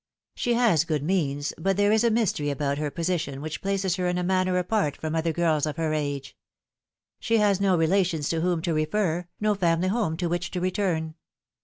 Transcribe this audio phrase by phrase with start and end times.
[0.33, 4.07] She has good means, but there is a mystery about her position which places her
[4.07, 6.35] in a manner apart from other girls of her age.
[7.19, 11.13] She has no relations to whom to refer, no family home to which to return.